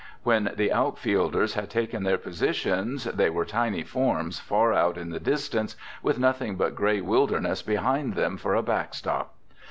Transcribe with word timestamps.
When 0.23 0.51
the 0.55 0.73
outfielders 0.73 1.53
had 1.53 1.69
taken 1.69 2.01
their 2.01 2.17
positions, 2.17 3.03
they 3.03 3.29
were 3.29 3.45
tiny 3.45 3.83
forms 3.83 4.39
far 4.39 4.73
out 4.73 4.97
in 4.97 5.11
the 5.11 5.19
distance 5.19 5.75
with 6.01 6.17
nothing 6.17 6.55
but 6.55 6.73
gray 6.73 7.01
wilderness 7.01 7.61
behind 7.61 8.15
them 8.15 8.35
for 8.37 8.55
a 8.55 8.63
backstop. 8.63 9.35